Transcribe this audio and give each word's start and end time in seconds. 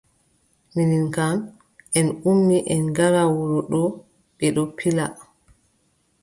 Minin 0.73 1.05
kam 1.15 1.37
en 1.99 2.07
ummi 2.29 2.57
en 2.73 2.81
ngara 2.89 3.21
wuro 3.35 3.59
ɗo. 3.71 3.81
bee 4.37 4.53
ɗon 4.55 4.69
pila. 4.77 5.05